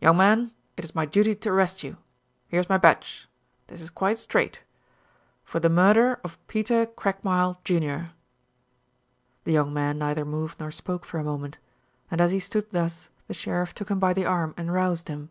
"Young 0.00 0.16
man, 0.16 0.50
it 0.76 0.84
is 0.84 0.92
my 0.96 1.06
duty 1.06 1.36
to 1.36 1.50
arrest 1.50 1.84
you. 1.84 1.96
Here 2.48 2.58
is 2.58 2.68
my 2.68 2.78
badge 2.78 3.28
this 3.68 3.80
is 3.80 3.90
quite 3.90 4.18
straight 4.18 4.64
for 5.44 5.60
the 5.60 5.68
murder 5.68 6.18
of 6.24 6.36
Peter 6.48 6.84
Craigmile, 6.84 7.60
Jr." 7.62 8.10
The 9.44 9.52
young 9.52 9.72
man 9.72 9.98
neither 10.00 10.24
moved 10.24 10.58
nor 10.58 10.72
spoke 10.72 11.04
for 11.04 11.18
a 11.18 11.22
moment, 11.22 11.58
and 12.10 12.20
as 12.20 12.32
he 12.32 12.40
stood 12.40 12.72
thus 12.72 13.08
the 13.28 13.34
sheriff 13.34 13.72
took 13.72 13.88
him 13.88 14.00
by 14.00 14.12
the 14.12 14.26
arm, 14.26 14.52
and 14.56 14.72
roused 14.72 15.06
him. 15.06 15.30